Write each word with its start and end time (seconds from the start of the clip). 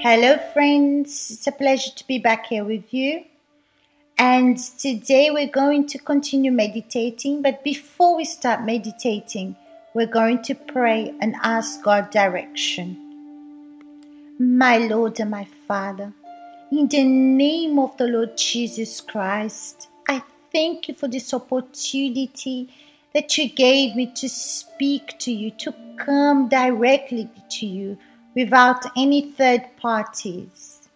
Hello, 0.00 0.38
friends. 0.52 1.28
It's 1.32 1.48
a 1.48 1.52
pleasure 1.52 1.90
to 1.90 2.06
be 2.06 2.20
back 2.20 2.46
here 2.46 2.62
with 2.62 2.94
you. 2.94 3.24
And 4.16 4.56
today 4.56 5.28
we're 5.32 5.50
going 5.50 5.88
to 5.88 5.98
continue 5.98 6.52
meditating. 6.52 7.42
But 7.42 7.64
before 7.64 8.16
we 8.16 8.24
start 8.24 8.64
meditating, 8.64 9.56
we're 9.94 10.06
going 10.06 10.42
to 10.42 10.54
pray 10.54 11.12
and 11.20 11.34
ask 11.42 11.82
God 11.82 12.10
direction. 12.10 12.96
My 14.38 14.78
Lord 14.78 15.18
and 15.18 15.32
my 15.32 15.48
Father, 15.66 16.12
in 16.70 16.86
the 16.86 17.02
name 17.02 17.80
of 17.80 17.96
the 17.96 18.06
Lord 18.06 18.38
Jesus 18.38 19.00
Christ, 19.00 19.88
I 20.08 20.22
thank 20.52 20.86
you 20.86 20.94
for 20.94 21.08
this 21.08 21.34
opportunity 21.34 22.72
that 23.14 23.36
you 23.36 23.48
gave 23.48 23.96
me 23.96 24.12
to 24.14 24.28
speak 24.28 25.18
to 25.18 25.32
you, 25.32 25.50
to 25.58 25.74
come 25.96 26.48
directly 26.48 27.28
to 27.50 27.66
you 27.66 27.98
without 28.38 28.84
any 28.96 29.32
third 29.32 29.64
parties. 29.82 30.88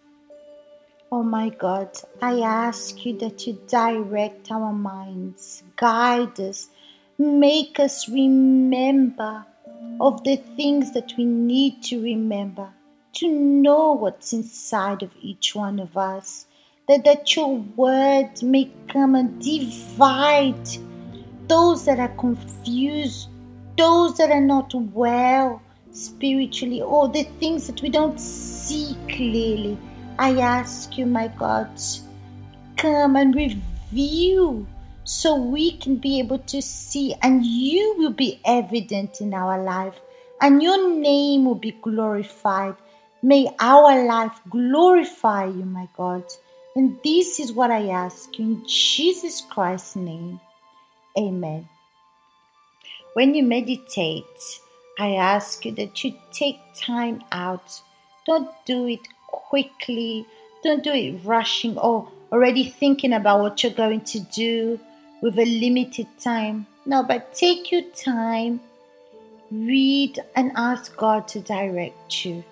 Oh 1.11 1.23
my 1.23 1.49
God, 1.49 1.89
I 2.21 2.39
ask 2.39 3.05
you 3.05 3.17
that 3.17 3.45
you 3.45 3.59
direct 3.67 4.49
our 4.49 4.71
minds, 4.71 5.61
guide 5.75 6.39
us, 6.39 6.69
make 7.17 7.81
us 7.81 8.07
remember 8.07 9.45
of 9.99 10.23
the 10.23 10.37
things 10.37 10.93
that 10.93 11.11
we 11.17 11.25
need 11.25 11.83
to 11.83 12.01
remember, 12.01 12.69
to 13.15 13.27
know 13.27 13.91
what's 13.91 14.31
inside 14.31 15.03
of 15.03 15.11
each 15.21 15.53
one 15.53 15.81
of 15.81 15.97
us, 15.97 16.45
that, 16.87 17.03
that 17.03 17.35
your 17.35 17.57
word 17.75 18.41
may 18.41 18.71
come 18.87 19.15
and 19.15 19.41
divide 19.43 20.69
those 21.49 21.83
that 21.83 21.99
are 21.99 22.15
confused, 22.15 23.27
those 23.77 24.15
that 24.15 24.31
are 24.31 24.47
not 24.55 24.73
well 24.73 25.61
spiritually, 25.93 26.81
or 26.81 27.07
the 27.07 27.23
things 27.39 27.67
that 27.67 27.81
we 27.81 27.89
don't 27.89 28.19
see 28.19 28.97
clearly. 29.07 29.77
I 30.19 30.39
ask 30.39 30.97
you, 30.97 31.05
my 31.05 31.27
God, 31.27 31.69
come 32.77 33.15
and 33.15 33.33
reveal 33.33 34.67
so 35.05 35.35
we 35.35 35.77
can 35.77 35.95
be 35.97 36.19
able 36.19 36.39
to 36.39 36.61
see, 36.61 37.15
and 37.21 37.45
you 37.45 37.95
will 37.97 38.11
be 38.11 38.39
evident 38.45 39.21
in 39.21 39.33
our 39.33 39.63
life, 39.63 39.99
and 40.41 40.61
your 40.61 40.97
name 40.99 41.45
will 41.45 41.55
be 41.55 41.71
glorified. 41.71 42.75
May 43.21 43.47
our 43.59 44.05
life 44.05 44.39
glorify 44.49 45.45
you, 45.45 45.65
my 45.65 45.87
God. 45.95 46.23
And 46.75 46.97
this 47.03 47.39
is 47.39 47.53
what 47.53 47.71
I 47.71 47.89
ask 47.89 48.37
you 48.37 48.45
in 48.45 48.67
Jesus 48.67 49.41
Christ's 49.41 49.95
name. 49.95 50.39
Amen. 51.17 51.69
When 53.13 53.35
you 53.35 53.43
meditate, 53.43 54.59
I 54.99 55.15
ask 55.15 55.65
you 55.65 55.71
that 55.73 56.03
you 56.03 56.13
take 56.31 56.59
time 56.75 57.23
out. 57.31 57.81
Don't 58.27 58.49
do 58.65 58.87
it 58.87 59.01
quickly. 59.27 60.27
Don't 60.63 60.83
do 60.83 60.91
it 60.91 61.19
rushing 61.23 61.77
or 61.77 62.09
already 62.31 62.63
thinking 62.63 63.13
about 63.13 63.39
what 63.39 63.63
you're 63.63 63.71
going 63.71 64.01
to 64.01 64.19
do 64.19 64.79
with 65.21 65.37
a 65.39 65.45
limited 65.45 66.07
time. 66.19 66.67
No, 66.85 67.01
but 67.01 67.33
take 67.33 67.71
your 67.71 67.83
time, 67.91 68.59
read, 69.49 70.19
and 70.35 70.51
ask 70.55 70.95
God 70.95 71.27
to 71.29 71.39
direct 71.39 72.25
you. 72.25 72.43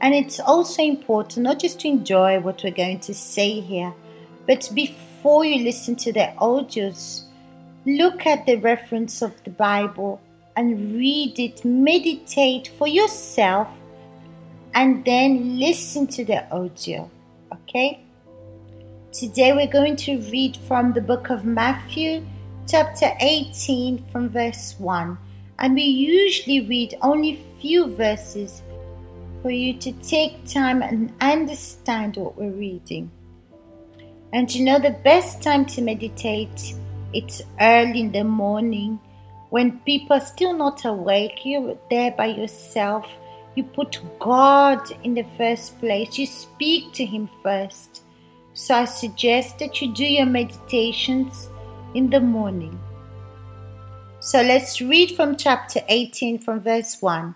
And 0.00 0.14
it's 0.14 0.40
also 0.40 0.82
important 0.82 1.44
not 1.44 1.58
just 1.58 1.80
to 1.80 1.88
enjoy 1.88 2.40
what 2.40 2.62
we're 2.62 2.70
going 2.70 3.00
to 3.00 3.14
say 3.14 3.60
here, 3.60 3.92
but 4.46 4.70
before 4.74 5.44
you 5.44 5.64
listen 5.64 5.96
to 5.96 6.12
the 6.12 6.32
audios, 6.38 7.24
look 7.84 8.26
at 8.26 8.46
the 8.46 8.56
reference 8.56 9.22
of 9.22 9.42
the 9.44 9.50
Bible 9.50 10.20
and 10.56 10.94
read 10.94 11.38
it, 11.38 11.64
meditate 11.64 12.68
for 12.78 12.86
yourself, 12.86 13.68
and 14.74 15.04
then 15.04 15.58
listen 15.58 16.06
to 16.08 16.24
the 16.24 16.48
audio. 16.50 17.10
Okay? 17.52 18.04
Today 19.12 19.52
we're 19.52 19.66
going 19.66 19.96
to 19.96 20.20
read 20.30 20.56
from 20.56 20.92
the 20.92 21.00
book 21.00 21.30
of 21.30 21.44
Matthew, 21.44 22.24
chapter 22.68 23.12
18, 23.20 24.06
from 24.12 24.28
verse 24.28 24.76
1. 24.78 25.18
And 25.58 25.74
we 25.74 25.82
usually 25.82 26.60
read 26.60 26.96
only 27.02 27.44
few 27.60 27.94
verses 27.94 28.62
for 29.42 29.50
you 29.50 29.74
to 29.78 29.92
take 29.92 30.46
time 30.46 30.82
and 30.82 31.12
understand 31.20 32.16
what 32.16 32.36
we're 32.36 32.50
reading. 32.50 33.10
And 34.32 34.52
you 34.54 34.64
know, 34.64 34.78
the 34.78 34.90
best 34.90 35.42
time 35.42 35.66
to 35.66 35.82
meditate, 35.82 36.74
it's 37.12 37.42
early 37.60 38.00
in 38.00 38.12
the 38.12 38.24
morning 38.24 39.00
when 39.50 39.80
people 39.80 40.16
are 40.16 40.24
still 40.24 40.54
not 40.54 40.84
awake. 40.84 41.44
You're 41.44 41.76
there 41.90 42.12
by 42.12 42.26
yourself. 42.26 43.06
You 43.54 43.64
put 43.64 44.00
God 44.18 44.80
in 45.04 45.14
the 45.14 45.26
first 45.36 45.78
place. 45.80 46.18
You 46.18 46.26
speak 46.26 46.92
to 46.94 47.04
Him 47.04 47.28
first. 47.42 48.02
So 48.54 48.74
I 48.74 48.84
suggest 48.84 49.58
that 49.58 49.80
you 49.80 49.92
do 49.92 50.04
your 50.04 50.26
meditations 50.26 51.48
in 51.94 52.10
the 52.10 52.20
morning. 52.20 52.78
So 54.20 54.42
let's 54.42 54.80
read 54.80 55.12
from 55.12 55.36
chapter 55.36 55.80
18 55.88 56.38
from 56.38 56.60
verse 56.60 56.98
1. 57.00 57.34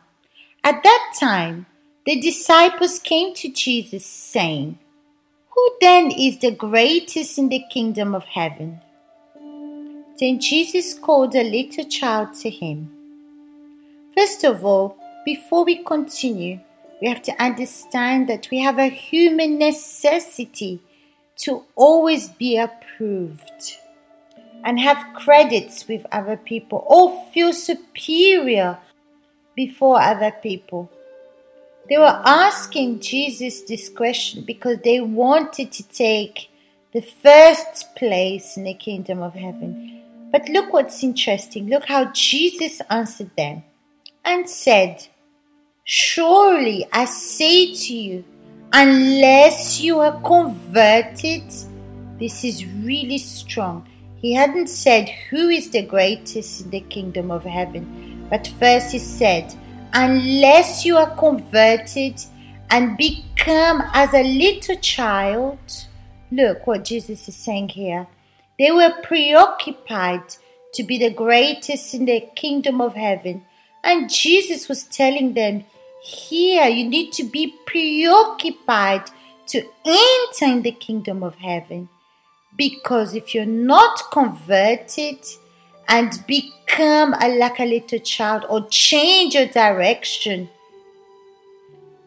At 0.63 0.83
that 0.83 1.15
time, 1.19 1.67
the 2.07 2.21
disciples 2.21 2.99
came 2.99 3.35
to 3.35 3.51
Jesus, 3.51 4.05
saying, 4.05 4.79
Who 5.51 5.71
then 5.81 6.11
is 6.11 6.39
the 6.39 6.51
greatest 6.51 7.39
in 7.39 7.49
the 7.49 7.65
kingdom 7.71 8.15
of 8.15 8.25
heaven? 8.25 8.81
Then 10.19 10.39
Jesus 10.41 10.95
called 10.95 11.35
a 11.35 11.43
little 11.43 11.85
child 11.85 12.35
to 12.35 12.51
him. 12.51 12.91
First 14.17 14.45
of 14.45 14.65
all, 14.65 14.97
before 15.25 15.65
we 15.65 15.83
continue, 15.83 16.61
we 17.01 17.09
have 17.09 17.23
to 17.23 17.43
understand 17.43 18.29
that 18.29 18.49
we 18.51 18.61
have 18.61 18.79
a 18.79 18.87
human 18.87 19.59
necessity 19.59 20.81
to 21.37 21.65
always 21.75 22.29
be 22.29 22.57
approved 22.57 23.77
and 24.63 24.79
have 24.79 25.15
credits 25.15 25.89
with 25.89 26.07
other 26.13 26.37
people 26.37 26.85
or 26.87 27.25
feel 27.33 27.53
superior 27.53 28.79
before 29.57 30.01
other 30.01 30.31
people. 30.31 30.91
They 31.89 31.99
were 31.99 32.23
asking 32.25 33.01
Jesus 33.01 33.63
this 33.63 33.89
question 33.89 34.43
because 34.45 34.79
they 34.79 35.01
wanted 35.01 35.73
to 35.73 35.83
take 35.89 36.51
the 36.93 37.03
first 37.03 37.95
place 37.97 38.57
in 38.57 38.65
the 38.65 38.75
kingdom 38.75 39.21
of 39.21 39.35
heaven. 39.35 40.04
But 40.35 40.49
look 40.49 40.73
what's 40.73 41.05
interesting. 41.05 41.69
Look 41.69 41.85
how 41.87 42.07
Jesus 42.07 42.83
answered 42.91 43.31
them 43.37 43.63
and 44.25 44.51
said, 44.51 45.07
Surely 45.85 46.89
I 46.93 47.05
say 47.05 47.73
to 47.73 47.95
you, 47.95 48.25
unless 48.73 49.81
you 49.81 50.01
are 50.01 50.21
converted, 50.23 51.45
this 52.19 52.43
is 52.43 52.67
really 52.67 53.19
strong. 53.19 53.87
He 54.17 54.33
hadn't 54.33 54.67
said 54.67 55.09
who 55.31 55.51
is 55.51 55.71
the 55.71 55.83
greatest 55.83 56.63
in 56.63 56.71
the 56.71 56.81
kingdom 56.81 57.31
of 57.31 57.45
heaven, 57.45 58.27
but 58.29 58.49
first 58.59 58.91
he 58.91 58.99
said, 58.99 59.55
unless 59.93 60.85
you 60.85 60.97
are 60.97 61.15
converted 61.15 62.21
and 62.71 62.97
become 62.97 63.85
as 63.95 64.13
a 64.13 64.25
little 64.25 64.79
child. 64.79 65.61
Look 66.33 66.67
what 66.67 66.83
Jesus 66.83 67.29
is 67.29 67.37
saying 67.37 67.69
here. 67.69 68.09
They 68.59 68.71
were 68.71 68.95
preoccupied 69.03 70.37
to 70.75 70.83
be 70.83 70.99
the 70.99 71.11
greatest 71.11 71.95
in 71.95 72.05
the 72.05 72.29
kingdom 72.35 72.81
of 72.81 72.95
heaven. 72.95 73.45
And 73.83 74.13
Jesus 74.13 74.69
was 74.69 74.85
telling 74.85 75.35
them, 75.35 75.65
here 76.03 76.67
you 76.67 76.89
need 76.89 77.13
to 77.15 77.25
be 77.25 77.55
preoccupied 77.67 79.11
to 79.49 79.67
enter 79.85 80.47
in 80.47 80.63
the 80.63 80.73
kingdom 80.73 81.23
of 81.23 81.37
heaven. 81.37 81.89
Because 82.57 83.15
if 83.15 83.35
you're 83.35 83.45
not 83.45 84.11
converted, 84.13 85.19
and 85.89 86.25
become 86.27 87.15
a, 87.21 87.29
like 87.37 87.61
a 87.61 87.65
little 87.65 87.99
child 87.99 88.45
or 88.49 88.67
change 88.69 89.35
your 89.35 89.47
direction. 89.47 90.49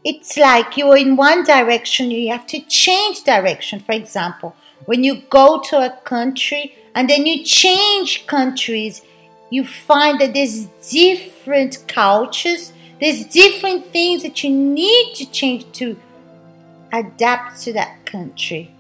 It's 0.04 0.38
like 0.38 0.78
you're 0.78 0.98
in 0.98 1.16
one 1.16 1.44
direction, 1.44 2.12
you 2.12 2.32
have 2.32 2.48
to 2.48 2.60
change 2.62 3.24
direction. 3.24 3.80
For 3.80 3.92
example, 3.92 4.56
when 4.88 5.04
you 5.04 5.22
go 5.30 5.62
to 5.62 5.78
a 5.78 6.00
country 6.06 6.74
and 6.96 7.10
then 7.10 7.26
you 7.26 7.44
change 7.44 8.26
countries, 8.26 9.02
you 9.50 9.66
find 9.66 10.20
that 10.22 10.34
there's 10.34 10.66
different 10.90 11.86
cultures, 11.90 12.72
there's 13.02 13.26
different 13.26 13.88
things 13.88 14.24
that 14.24 14.44
you 14.46 14.50
need 14.50 15.14
to 15.16 15.30
change 15.30 15.70
to 15.74 16.00
adapt 16.94 17.62
to 17.64 17.74
that 17.74 18.06
country. 18.06 18.72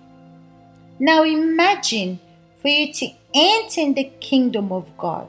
Now 0.97 1.23
imagine 1.23 2.19
for 2.61 2.69
you 2.69 2.93
to 2.93 3.09
enter 3.35 3.81
in 3.81 3.93
the 3.93 4.09
kingdom 4.21 4.71
of 4.71 4.97
God. 4.97 5.27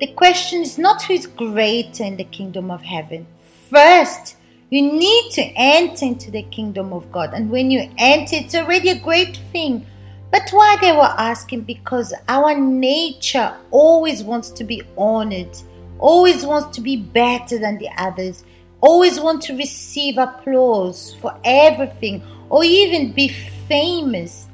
The 0.00 0.08
question 0.08 0.62
is 0.62 0.78
not 0.78 1.04
who 1.04 1.14
is 1.14 1.28
greater 1.28 2.02
in 2.02 2.16
the 2.16 2.24
kingdom 2.24 2.72
of 2.72 2.82
heaven. 2.82 3.28
First, 3.70 4.36
you 4.68 4.82
need 4.82 5.30
to 5.34 5.42
enter 5.54 6.06
into 6.06 6.32
the 6.32 6.42
kingdom 6.42 6.92
of 6.92 7.12
God. 7.12 7.34
And 7.34 7.50
when 7.50 7.70
you 7.70 7.88
enter, 7.96 8.34
it's 8.34 8.56
already 8.56 8.88
a 8.88 8.98
great 8.98 9.36
thing. 9.52 9.86
But 10.32 10.50
why 10.50 10.78
they 10.80 10.92
were 10.92 11.14
asking? 11.18 11.60
Because 11.62 12.12
our 12.26 12.58
nature 12.58 13.54
always 13.70 14.24
wants 14.24 14.50
to 14.50 14.64
be 14.64 14.82
honored, 14.96 15.56
always 15.98 16.44
wants 16.44 16.74
to 16.76 16.80
be 16.80 16.96
better 16.96 17.58
than 17.58 17.78
the 17.78 17.90
others. 17.98 18.42
always 18.82 19.20
want 19.20 19.40
to 19.40 19.56
receive 19.56 20.18
applause 20.18 21.14
for 21.20 21.32
everything 21.44 22.22
or 22.50 22.64
even 22.64 23.12
be 23.12 23.28
famous, 23.68 24.48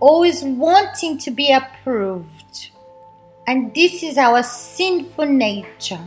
always 0.00 0.42
wanting 0.42 1.18
to 1.18 1.30
be 1.30 1.52
approved. 1.52 2.70
And 3.46 3.72
this 3.74 4.02
is 4.02 4.18
our 4.18 4.42
sinful 4.42 5.26
nature. 5.26 6.00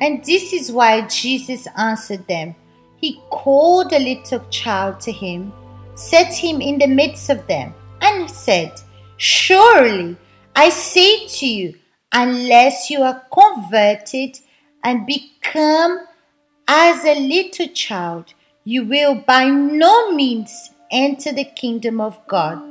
And 0.00 0.24
this 0.24 0.52
is 0.52 0.72
why 0.72 1.02
Jesus 1.02 1.68
answered 1.76 2.26
them. 2.26 2.56
He 2.96 3.20
called 3.30 3.92
a 3.92 3.98
little 3.98 4.40
child 4.48 4.98
to 5.00 5.12
him, 5.12 5.52
set 5.94 6.32
him 6.34 6.60
in 6.60 6.78
the 6.78 6.88
midst 6.88 7.30
of 7.30 7.46
them, 7.46 7.74
and 8.04 8.30
said, 8.30 8.80
Surely 9.16 10.16
I 10.54 10.68
say 10.68 11.26
to 11.26 11.46
you, 11.46 11.74
unless 12.12 12.90
you 12.90 13.02
are 13.02 13.22
converted 13.32 14.38
and 14.84 15.06
become 15.06 16.00
as 16.68 17.04
a 17.04 17.18
little 17.18 17.68
child, 17.68 18.34
you 18.64 18.84
will 18.84 19.14
by 19.14 19.46
no 19.48 20.12
means 20.12 20.70
enter 20.90 21.32
the 21.32 21.44
kingdom 21.44 22.00
of 22.00 22.18
God. 22.28 22.62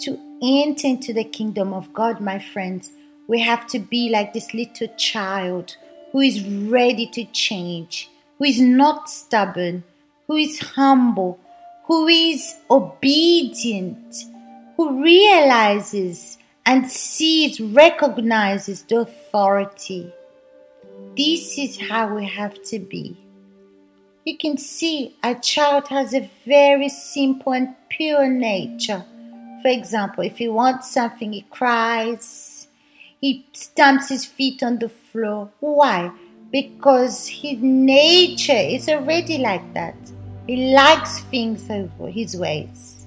To 0.00 0.18
enter 0.42 0.86
into 0.86 1.12
the 1.12 1.24
kingdom 1.24 1.72
of 1.72 1.92
God, 1.92 2.20
my 2.20 2.38
friends, 2.38 2.90
we 3.28 3.40
have 3.40 3.66
to 3.68 3.78
be 3.78 4.10
like 4.10 4.32
this 4.32 4.52
little 4.54 4.88
child 4.96 5.76
who 6.12 6.20
is 6.20 6.42
ready 6.44 7.06
to 7.06 7.24
change, 7.26 8.10
who 8.38 8.44
is 8.44 8.60
not 8.60 9.08
stubborn, 9.08 9.84
who 10.26 10.36
is 10.36 10.58
humble, 10.60 11.38
who 11.90 12.06
is 12.06 12.54
obedient, 12.70 14.14
who 14.76 15.02
realizes 15.02 16.38
and 16.64 16.88
sees, 16.88 17.60
recognizes 17.60 18.84
the 18.84 19.00
authority. 19.00 20.08
This 21.16 21.58
is 21.58 21.80
how 21.80 22.14
we 22.14 22.26
have 22.26 22.62
to 22.66 22.78
be. 22.78 23.16
You 24.24 24.38
can 24.38 24.56
see 24.56 25.16
a 25.24 25.34
child 25.34 25.88
has 25.88 26.14
a 26.14 26.30
very 26.46 26.88
simple 26.88 27.54
and 27.54 27.74
pure 27.88 28.28
nature. 28.28 29.04
For 29.60 29.68
example, 29.68 30.22
if 30.22 30.38
he 30.38 30.46
wants 30.46 30.92
something, 30.92 31.32
he 31.32 31.44
cries, 31.50 32.68
he 33.20 33.44
stamps 33.52 34.10
his 34.10 34.24
feet 34.24 34.62
on 34.62 34.78
the 34.78 34.88
floor. 34.88 35.50
Why? 35.58 36.12
Because 36.52 37.26
his 37.26 37.58
nature 37.60 38.52
is 38.52 38.88
already 38.88 39.38
like 39.38 39.74
that. 39.74 39.96
He 40.50 40.74
likes 40.74 41.20
things 41.20 41.68
his 42.10 42.36
ways. 42.36 43.06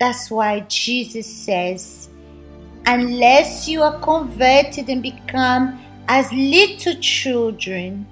That's 0.00 0.32
why 0.32 0.66
Jesus 0.66 1.32
says, 1.32 2.08
unless 2.86 3.68
you 3.68 3.82
are 3.82 4.00
converted 4.00 4.88
and 4.88 5.00
become 5.00 5.78
as 6.08 6.32
little 6.32 6.96
children. 6.96 8.04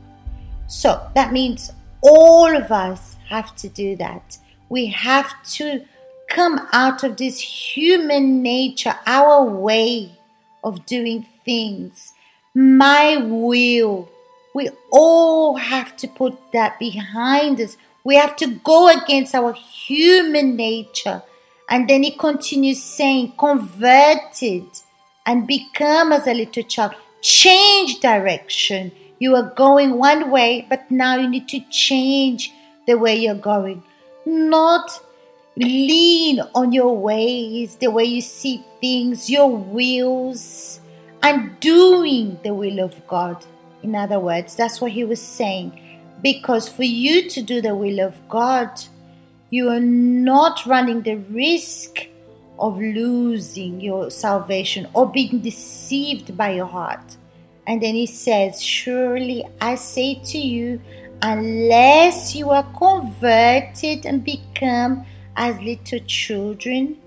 So 0.69 1.05
that 1.17 1.33
means 1.33 1.73
all 2.01 2.57
of 2.57 2.71
us 2.71 3.17
have 3.29 3.57
to 3.57 3.69
do 3.69 3.97
that. 3.97 4.39
We 4.69 4.87
have 4.87 5.43
to 5.55 5.85
come 6.29 6.69
out 6.73 7.03
of 7.03 7.17
this 7.17 7.41
human 7.41 8.41
nature, 8.41 8.95
our 9.05 9.43
way 9.43 10.13
of 10.63 10.87
doing 10.87 11.27
things, 11.45 12.13
my 12.55 13.17
will. 13.17 14.09
We 14.55 14.71
all 14.93 15.57
have 15.57 15.97
to 15.97 16.07
put 16.07 16.53
that 16.53 16.79
behind 16.79 17.61
us. 17.61 17.77
We 18.05 18.17
have 18.17 18.37
to 18.37 18.47
go 18.47 18.89
against 18.89 19.35
our 19.35 19.53
human 19.53 20.57
nature. 20.57 21.23
And 21.69 21.89
then 21.89 22.03
he 22.03 22.11
continues 22.11 22.83
saying, 22.83 23.35
converted 23.39 24.67
and 25.27 25.47
become 25.47 26.13
as 26.13 26.27
a 26.27 26.35
little 26.35 26.63
child. 26.65 26.95
Change 27.21 28.01
direction. 28.01 28.93
You 29.19 29.37
are 29.37 29.53
going 29.55 29.99
one 29.99 30.31
way, 30.31 30.67
but 30.69 30.91
now 30.91 31.17
you 31.17 31.29
need 31.29 31.49
to 31.49 31.61
change 31.71 32.53
the 32.87 32.95
way 32.95 33.17
you're 33.17 33.35
going. 33.35 33.83
Not 34.25 34.91
lean 35.57 36.41
on 36.55 36.73
your 36.73 36.97
ways, 36.97 37.77
the 37.77 37.91
way 37.91 38.05
you 38.05 38.23
see 38.23 38.65
things, 38.81 39.29
your 39.29 39.55
wills, 39.55 40.81
and 41.23 41.61
doing 41.61 42.39
the 42.43 42.55
will 42.55 42.81
of 42.81 43.07
God. 43.07 43.45
In 43.83 43.95
other 43.95 44.19
words, 44.19 44.57
that's 44.57 44.81
what 44.81 44.93
he 44.93 45.05
was 45.05 45.21
saying. 45.21 45.90
Because 46.23 46.69
for 46.69 46.85
you 46.85 47.29
to 47.31 47.43
do 47.43 47.61
the 47.61 47.75
will 47.75 48.01
of 48.01 48.29
God, 48.29 48.83
you 49.51 49.69
are 49.69 49.81
not 49.81 50.65
running 50.67 51.03
the 51.03 51.17
risk 51.17 52.07
of 52.59 52.79
losing 52.79 53.81
your 53.81 54.11
salvation 54.11 54.87
or 54.93 55.11
being 55.11 55.41
deceived 55.41 56.37
by 56.37 56.53
your 56.53 56.67
heart. 56.67 57.17
And 57.67 57.83
then 57.83 57.95
he 57.95 58.07
says, 58.07 58.63
Surely 58.63 59.45
I 59.61 59.77
say 59.77 60.21
to 60.27 60.39
you, 60.39 60.81
unless 61.23 62.35
you 62.35 62.51
are 62.51 62.71
converted 62.77 64.07
and 64.07 64.25
become 64.25 65.07
as 65.37 65.61
little 65.61 66.01
children, 66.01 66.99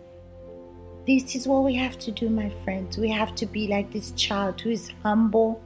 this 1.06 1.36
is 1.36 1.48
what 1.48 1.64
we 1.64 1.76
have 1.76 2.00
to 2.00 2.12
do, 2.12 2.30
my 2.30 2.50
friends. 2.64 2.98
We 2.98 3.10
have 3.10 3.36
to 3.36 3.46
be 3.46 3.68
like 3.68 3.92
this 3.92 4.12
child 4.12 4.62
who 4.62 4.70
is 4.70 4.90
humble, 5.04 5.62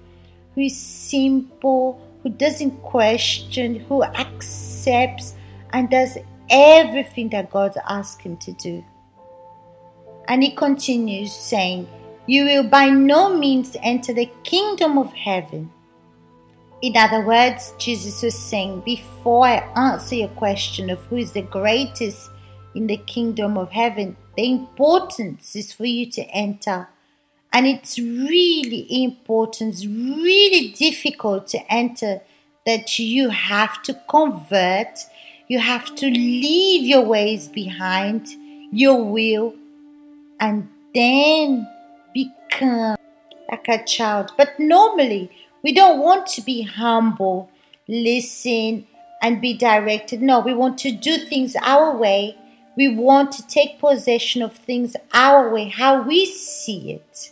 who 0.55 0.61
is 0.61 0.75
simple, 0.75 2.01
who 2.27 2.33
doesn't 2.33 2.81
question, 2.81 3.79
who 3.87 4.03
accepts 4.03 5.33
and 5.71 5.89
does 5.89 6.17
everything 6.49 7.29
that 7.29 7.49
God 7.49 7.77
asks 7.87 8.21
him 8.21 8.35
to 8.37 8.51
do. 8.51 8.83
And 10.27 10.43
he 10.43 10.51
continues 10.51 11.31
saying, 11.31 11.87
You 12.25 12.43
will 12.43 12.63
by 12.63 12.89
no 12.89 13.33
means 13.37 13.77
enter 13.81 14.13
the 14.13 14.29
kingdom 14.43 14.97
of 14.97 15.13
heaven. 15.13 15.71
In 16.81 16.97
other 16.97 17.25
words, 17.25 17.73
Jesus 17.77 18.21
was 18.21 18.37
saying, 18.37 18.81
Before 18.81 19.47
I 19.47 19.59
answer 19.77 20.15
your 20.15 20.27
question 20.29 20.89
of 20.89 20.99
who 21.05 21.15
is 21.15 21.31
the 21.31 21.43
greatest 21.43 22.29
in 22.75 22.87
the 22.87 22.97
kingdom 22.97 23.57
of 23.57 23.71
heaven, 23.71 24.17
the 24.35 24.51
importance 24.51 25.55
is 25.55 25.71
for 25.71 25.85
you 25.85 26.11
to 26.11 26.23
enter. 26.31 26.89
And 27.51 27.65
it's 27.65 27.97
really 27.97 28.85
important, 29.03 29.75
really 29.83 30.69
difficult 30.69 31.47
to 31.47 31.73
enter 31.73 32.21
that 32.65 32.99
you 32.99 33.29
have 33.29 33.81
to 33.83 33.93
convert, 34.09 34.99
you 35.47 35.59
have 35.59 35.95
to 35.95 36.07
leave 36.07 36.83
your 36.83 37.01
ways 37.01 37.47
behind, 37.47 38.27
your 38.71 39.01
will, 39.03 39.55
and 40.39 40.67
then 40.93 41.67
become 42.13 42.97
like 43.49 43.67
a 43.69 43.83
child. 43.85 44.31
But 44.37 44.59
normally, 44.59 45.31
we 45.63 45.73
don't 45.73 45.99
want 45.99 46.27
to 46.27 46.41
be 46.41 46.63
humble, 46.63 47.49
listen, 47.87 48.85
and 49.21 49.41
be 49.41 49.53
directed. 49.53 50.21
No, 50.21 50.39
we 50.41 50.53
want 50.53 50.77
to 50.79 50.91
do 50.91 51.17
things 51.17 51.55
our 51.61 51.95
way. 51.95 52.37
We 52.75 52.89
want 52.89 53.31
to 53.33 53.47
take 53.47 53.79
possession 53.79 54.41
of 54.41 54.53
things 54.53 54.95
our 55.13 55.51
way, 55.51 55.69
how 55.69 56.01
we 56.01 56.25
see 56.25 56.91
it. 56.91 57.31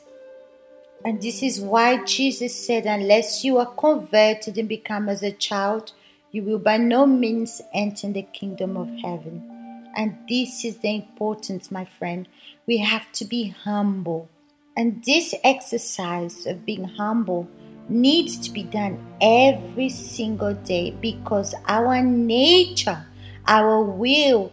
And 1.06 1.22
this 1.22 1.44
is 1.44 1.62
why 1.62 2.04
Jesus 2.04 2.66
said, 2.66 2.88
Unless 2.88 3.44
you 3.44 3.60
are 3.60 3.68
converted 3.68 4.58
and 4.58 4.68
become 4.68 5.08
as 5.08 5.22
a 5.22 5.32
child, 5.32 5.94
you 6.32 6.42
will 6.42 6.58
by 6.58 6.78
no 6.78 7.06
means 7.06 7.62
enter 7.76 8.12
the 8.12 8.24
kingdom 8.24 8.76
of 8.76 8.90
heaven. 9.04 9.88
And 9.96 10.18
this 10.28 10.66
is 10.66 10.80
the 10.80 10.96
importance, 10.96 11.70
my 11.70 11.86
friend. 11.86 12.28
We 12.66 12.78
have 12.80 13.12
to 13.14 13.26
be 13.26 13.50
humble. 13.50 14.30
And 14.76 15.04
this 15.06 15.36
exercise 15.44 16.48
of 16.48 16.66
being 16.66 16.86
humble 16.86 17.48
needs 17.88 18.40
to 18.40 18.52
be 18.52 18.64
done 18.64 18.98
every 19.22 19.90
single 19.90 20.56
day 20.56 20.90
because 21.02 21.54
our 21.68 22.02
nature, 22.02 23.06
our 23.48 23.84
will, 23.84 24.52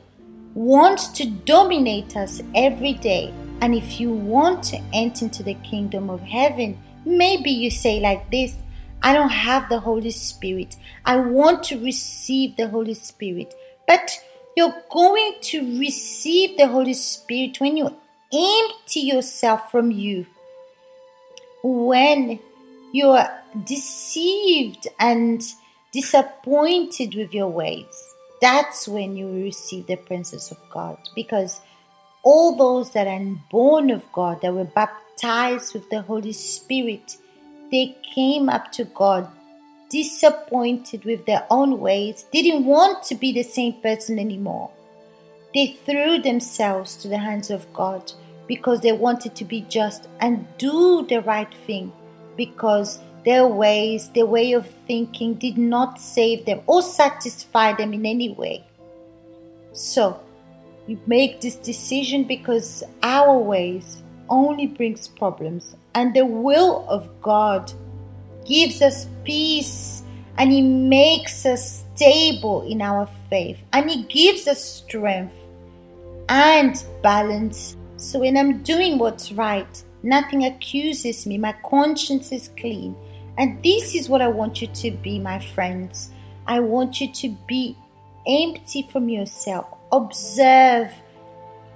wants 0.55 1.09
to 1.09 1.25
dominate 1.25 2.15
us 2.15 2.43
every 2.55 2.93
day. 2.93 3.33
And 3.63 3.77
if 3.77 4.01
you 4.01 4.11
want 4.11 4.65
to 4.65 4.83
enter 4.93 5.25
into 5.25 5.45
the 5.45 5.55
kingdom 5.55 6.11
of 6.11 6.21
heaven, 6.21 6.83
maybe 7.05 7.53
you 7.53 7.71
say 7.71 8.01
like 8.01 8.29
this 8.29 8.57
I 9.03 9.13
don't 9.13 9.31
have 9.31 9.69
the 9.69 9.79
Holy 9.79 10.11
Spirit. 10.11 10.77
I 11.05 11.17
want 11.17 11.63
to 11.65 11.83
receive 11.83 12.57
the 12.57 12.69
Holy 12.69 12.95
Spirit. 12.95 13.55
But 13.87 14.21
you're 14.57 14.75
going 14.91 15.35
to 15.43 15.79
receive 15.79 16.57
the 16.57 16.67
Holy 16.67 16.95
Spirit 16.95 17.61
when 17.61 17.77
you 17.77 17.97
empty 18.33 19.01
yourself 19.01 19.71
from 19.71 19.93
you. 19.93 20.27
When 21.63 22.41
you 22.93 23.11
are 23.11 23.43
deceived 23.65 24.89
and 24.99 25.41
disappointed 25.93 27.15
with 27.15 27.33
your 27.33 27.49
ways, 27.49 28.15
that's 28.41 28.89
when 28.89 29.17
you 29.17 29.31
receive 29.31 29.87
the 29.87 29.97
presence 29.97 30.51
of 30.51 30.59
God. 30.71 30.99
Because 31.15 31.61
all 32.23 32.57
those 32.57 32.93
that 32.93 33.07
are 33.07 33.37
born 33.51 33.91
of 33.91 34.11
God, 34.13 34.41
that 34.43 34.55
were 34.55 34.65
baptized 34.65 35.75
with 35.75 35.89
the 35.91 36.03
Holy 36.03 36.33
Spirit, 36.33 37.17
they 37.71 37.97
came 38.15 38.49
up 38.49 38.71
to 38.73 38.85
God 38.85 39.29
disappointed 39.93 41.05
with 41.05 41.27
their 41.27 41.47
own 41.51 41.79
ways, 41.79 42.25
didn't 42.33 42.65
want 42.65 43.03
to 43.05 43.15
be 43.15 43.31
the 43.31 43.43
same 43.43 43.75
person 43.83 44.19
anymore. 44.19 44.71
They 45.55 45.79
threw 45.85 46.19
themselves 46.19 46.97
to 46.97 47.09
the 47.09 47.19
hands 47.19 47.51
of 47.51 47.71
God 47.75 48.11
because 48.47 48.81
they 48.81 48.93
wanted 48.93 49.35
to 49.37 49.45
be 49.45 49.61
just 49.69 50.09
and 50.19 50.47
do 50.57 51.07
the 51.07 51.21
right 51.21 51.53
thing 51.67 51.93
because 52.39 53.01
their 53.27 53.47
ways, 53.47 54.09
their 54.09 54.25
way 54.25 54.53
of 54.53 54.67
thinking 54.87 55.35
did 55.35 55.59
not 55.59 56.01
save 56.01 56.47
them 56.47 56.63
or 56.67 56.81
satisfy 56.81 57.75
them 57.75 57.93
in 57.93 58.07
any 58.07 58.31
way. 58.31 58.65
So, 59.73 60.21
we 60.87 60.99
make 61.07 61.41
this 61.41 61.57
decision 61.57 62.25
because 62.25 62.83
our 63.03 63.39
ways 63.39 64.03
only 64.29 64.67
brings 64.67 65.09
problems 65.09 65.77
and 65.95 66.15
the 66.15 66.25
will 66.25 66.87
of 66.89 67.09
God 67.21 67.73
gives 68.45 68.83
us 68.83 69.07
peace 69.25 70.03
and 70.39 70.51
he 70.51 70.63
makes 70.63 71.45
us 71.45 71.85
stable 71.95 72.63
in 72.63 72.81
our 72.81 73.09
faith 73.29 73.59
and 73.73 73.91
he 73.91 74.05
gives 74.05 74.49
us 74.49 74.63
strength 74.63 75.35
and 76.29 76.85
balance 77.03 77.77
so 77.97 78.21
when 78.21 78.37
i'm 78.37 78.63
doing 78.63 78.99
what's 78.99 79.33
right 79.33 79.83
nothing 80.03 80.45
accuses 80.45 81.27
me 81.27 81.37
my 81.37 81.55
conscience 81.63 82.33
is 82.33 82.51
clean 82.59 82.97
and 83.39 83.63
this 83.63 83.95
is 83.95 84.09
what 84.09 84.21
I 84.21 84.29
want 84.29 84.61
you 84.61 84.69
to 84.69 84.91
be, 84.91 85.19
my 85.19 85.39
friends. 85.39 86.11
I 86.47 86.61
want 86.61 87.01
you 87.01 87.13
to 87.13 87.37
be 87.47 87.77
empty 88.27 88.89
from 88.91 89.09
yourself. 89.09 89.67
Observe, 89.93 90.91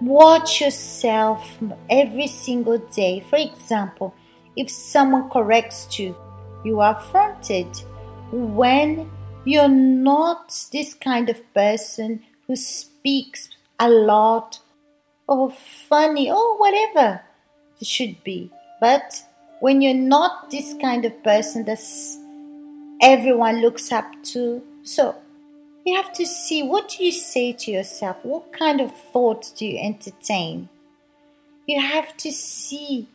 watch 0.00 0.60
yourself 0.62 1.58
every 1.90 2.26
single 2.26 2.78
day. 2.78 3.20
For 3.28 3.36
example, 3.36 4.14
if 4.56 4.70
someone 4.70 5.28
corrects 5.28 5.98
you, 5.98 6.16
you 6.64 6.80
are 6.80 6.96
affronted. 6.96 7.68
When 8.32 9.10
you're 9.44 9.68
not 9.68 10.66
this 10.72 10.94
kind 10.94 11.28
of 11.28 11.42
person 11.52 12.24
who 12.46 12.56
speaks 12.56 13.50
a 13.78 13.88
lot 13.88 14.60
or 15.28 15.50
funny 15.50 16.30
or 16.30 16.58
whatever 16.58 17.20
it 17.80 17.86
should 17.86 18.24
be, 18.24 18.50
but 18.80 19.22
when 19.60 19.80
you're 19.80 19.94
not 19.94 20.50
this 20.50 20.74
kind 20.80 21.04
of 21.04 21.22
person 21.22 21.64
that 21.66 21.80
everyone 23.02 23.60
looks 23.60 23.92
up 23.92 24.06
to. 24.22 24.62
So 24.82 25.16
you 25.86 25.94
have 25.94 26.12
to 26.12 26.26
see 26.26 26.64
what 26.64 26.88
do 26.88 27.04
you 27.04 27.12
say 27.12 27.52
to 27.52 27.70
yourself? 27.70 28.16
What 28.24 28.52
kind 28.52 28.80
of 28.80 28.92
thoughts 28.92 29.52
do 29.52 29.64
you 29.64 29.78
entertain? 29.78 30.68
You 31.66 31.80
have 31.80 32.16
to 32.18 32.32
see 32.32 33.08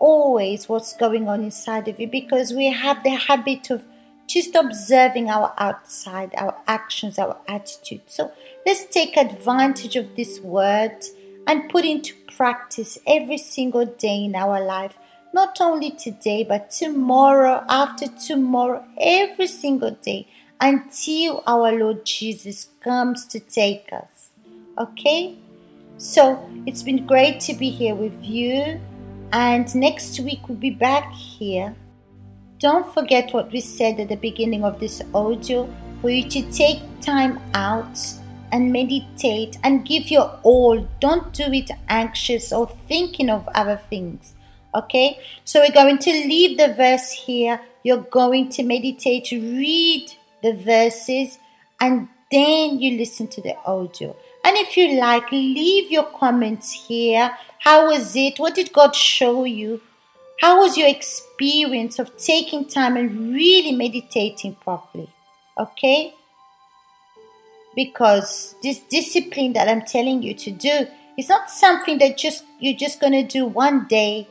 always 0.00 0.66
what's 0.68 0.96
going 0.96 1.28
on 1.28 1.44
inside 1.44 1.86
of 1.86 2.00
you 2.00 2.08
because 2.08 2.52
we 2.52 2.72
have 2.72 3.04
the 3.04 3.10
habit 3.10 3.70
of 3.70 3.84
just 4.26 4.54
observing 4.54 5.28
our 5.28 5.52
outside, 5.58 6.32
our 6.38 6.56
actions, 6.66 7.18
our 7.18 7.36
attitude. 7.46 8.00
So 8.06 8.32
let's 8.64 8.86
take 8.86 9.18
advantage 9.18 9.94
of 9.96 10.16
this 10.16 10.40
word 10.40 10.96
and 11.46 11.68
put 11.68 11.84
into 11.84 12.14
practice 12.34 12.96
every 13.06 13.36
single 13.36 13.84
day 13.84 14.24
in 14.24 14.34
our 14.34 14.64
life 14.64 14.96
not 15.34 15.60
only 15.60 15.90
today, 15.90 16.44
but 16.44 16.70
tomorrow, 16.70 17.64
after 17.68 18.06
tomorrow, 18.06 18.84
every 18.98 19.48
single 19.48 19.90
day 19.90 20.28
until 20.64 21.42
our 21.46 21.72
Lord 21.72 22.06
Jesus 22.06 22.68
comes 22.80 23.26
to 23.26 23.38
take 23.38 23.86
us. 23.92 24.30
Okay? 24.78 25.36
So 25.98 26.48
it's 26.64 26.82
been 26.82 27.06
great 27.06 27.38
to 27.40 27.54
be 27.54 27.68
here 27.68 27.94
with 27.94 28.16
you, 28.24 28.80
and 29.30 29.72
next 29.74 30.18
week 30.20 30.48
we'll 30.48 30.56
be 30.56 30.70
back 30.70 31.12
here. 31.12 31.76
Don't 32.58 32.92
forget 32.94 33.34
what 33.34 33.52
we 33.52 33.60
said 33.60 34.00
at 34.00 34.08
the 34.08 34.16
beginning 34.16 34.64
of 34.64 34.80
this 34.80 35.02
audio 35.12 35.68
for 36.00 36.08
you 36.08 36.30
to 36.30 36.50
take 36.50 36.80
time 37.02 37.38
out 37.52 37.98
and 38.50 38.72
meditate 38.72 39.58
and 39.64 39.84
give 39.84 40.10
your 40.10 40.38
all. 40.44 40.88
Don't 40.98 41.30
do 41.34 41.44
it 41.52 41.70
anxious 41.90 42.54
or 42.54 42.68
thinking 42.88 43.28
of 43.28 43.46
other 43.54 43.80
things. 43.90 44.34
Okay, 44.74 45.18
so 45.44 45.60
we're 45.60 45.72
going 45.72 45.98
to 45.98 46.10
leave 46.10 46.56
the 46.56 46.72
verse 46.72 47.10
here. 47.10 47.60
You're 47.82 48.08
going 48.10 48.48
to 48.50 48.62
meditate, 48.62 49.30
read 49.30 50.10
the 50.44 50.52
verses, 50.52 51.38
and 51.80 52.08
then 52.30 52.78
you 52.78 52.96
listen 52.98 53.26
to 53.28 53.40
the 53.40 53.56
audio. 53.64 54.14
And 54.44 54.56
if 54.58 54.76
you 54.76 55.00
like, 55.00 55.32
leave 55.32 55.90
your 55.90 56.04
comments 56.04 56.70
here. 56.70 57.36
How 57.58 57.86
was 57.86 58.14
it? 58.14 58.38
What 58.38 58.54
did 58.54 58.72
God 58.72 58.94
show 58.94 59.44
you? 59.44 59.80
How 60.40 60.60
was 60.60 60.76
your 60.76 60.88
experience 60.88 61.98
of 61.98 62.16
taking 62.16 62.66
time 62.66 62.96
and 62.96 63.32
really 63.34 63.72
meditating 63.72 64.56
properly? 64.56 65.08
Okay? 65.58 66.14
Because 67.74 68.54
this 68.62 68.80
discipline 68.80 69.54
that 69.54 69.68
I'm 69.68 69.82
telling 69.82 70.22
you 70.22 70.34
to 70.34 70.50
do 70.50 70.86
is 71.16 71.28
not 71.28 71.50
something 71.50 71.98
that 71.98 72.18
just 72.18 72.44
you're 72.60 72.76
just 72.76 73.00
going 73.00 73.12
to 73.12 73.22
do 73.22 73.46
one 73.46 73.86
day 73.88 74.28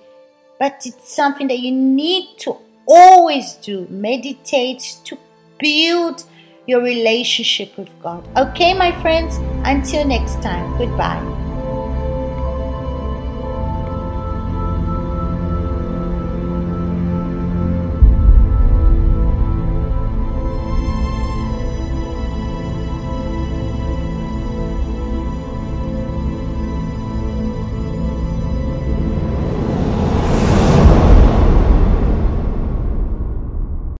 but 0.63 0.81
it's 0.85 1.13
something 1.13 1.47
that 1.47 1.59
you 1.59 1.71
need 1.73 2.37
to 2.37 2.55
always 2.87 3.53
do. 3.53 3.85
Meditate 3.89 4.99
to 5.03 5.17
build 5.63 6.25
your 6.67 6.81
relationship 6.81 7.77
with 7.77 7.89
God. 8.01 8.27
Okay, 8.37 8.73
my 8.73 8.91
friends, 9.01 9.39
until 9.65 10.05
next 10.05 10.41
time, 10.43 10.77
goodbye. 10.77 11.42